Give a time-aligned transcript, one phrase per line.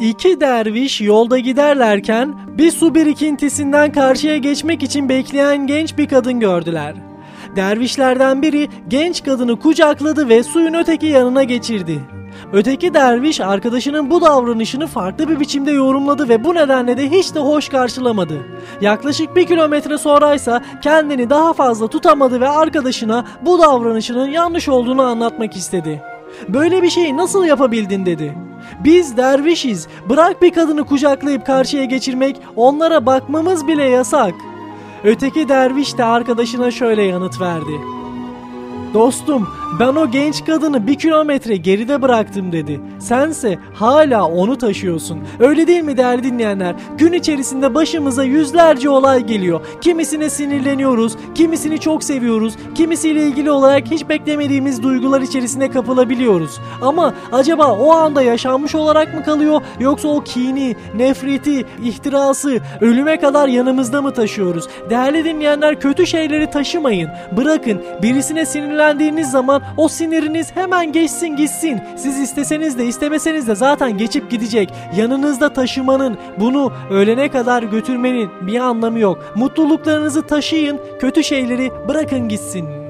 [0.00, 6.94] İki derviş yolda giderlerken bir su birikintisinden karşıya geçmek için bekleyen genç bir kadın gördüler.
[7.56, 12.00] Dervişlerden biri genç kadını kucakladı ve suyun öteki yanına geçirdi.
[12.52, 17.38] Öteki derviş arkadaşının bu davranışını farklı bir biçimde yorumladı ve bu nedenle de hiç de
[17.38, 18.46] hoş karşılamadı.
[18.80, 25.56] Yaklaşık bir kilometre sonraysa kendini daha fazla tutamadı ve arkadaşına bu davranışının yanlış olduğunu anlatmak
[25.56, 26.15] istedi.
[26.48, 28.34] Böyle bir şeyi nasıl yapabildin dedi.
[28.84, 29.88] Biz dervişiz.
[30.08, 34.34] Bırak bir kadını kucaklayıp karşıya geçirmek, onlara bakmamız bile yasak.
[35.04, 37.80] Öteki derviş de arkadaşına şöyle yanıt verdi.
[38.96, 39.48] Dostum
[39.80, 42.80] ben o genç kadını bir kilometre geride bıraktım dedi.
[42.98, 45.18] Sense hala onu taşıyorsun.
[45.38, 46.74] Öyle değil mi değerli dinleyenler?
[46.98, 49.60] Gün içerisinde başımıza yüzlerce olay geliyor.
[49.80, 56.60] Kimisine sinirleniyoruz, kimisini çok seviyoruz, kimisiyle ilgili olarak hiç beklemediğimiz duygular içerisine kapılabiliyoruz.
[56.82, 63.48] Ama acaba o anda yaşanmış olarak mı kalıyor yoksa o kini, nefreti, ihtirası ölüme kadar
[63.48, 64.68] yanımızda mı taşıyoruz?
[64.90, 67.10] Değerli dinleyenler kötü şeyleri taşımayın.
[67.36, 68.46] Bırakın birisine
[68.86, 71.80] sinirlendiğiniz zaman o siniriniz hemen geçsin gitsin.
[71.96, 74.72] Siz isteseniz de istemeseniz de zaten geçip gidecek.
[74.96, 79.32] Yanınızda taşımanın, bunu ölene kadar götürmenin bir anlamı yok.
[79.36, 82.85] Mutluluklarınızı taşıyın, kötü şeyleri bırakın gitsin.